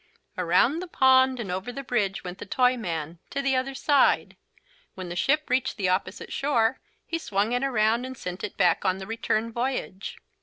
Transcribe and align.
Around 0.35 0.79
the 0.79 0.87
pond 0.87 1.39
and 1.39 1.51
over 1.51 1.71
the 1.71 1.83
bridge 1.83 2.23
went 2.23 2.39
the 2.39 2.45
Toyman, 2.47 3.19
to 3.29 3.39
the 3.39 3.55
other 3.55 3.75
side. 3.75 4.35
When 4.95 5.09
the 5.09 5.15
ship 5.15 5.47
reached 5.47 5.77
the 5.77 5.89
opposite 5.89 6.33
shore 6.33 6.79
he 7.05 7.19
swung 7.19 7.51
it 7.51 7.63
around 7.63 8.07
and 8.07 8.17
sent 8.17 8.43
it 8.43 8.57
back 8.57 8.83
on 8.83 8.97
the 8.97 9.05
return 9.05 9.51
voyage. 9.51 10.17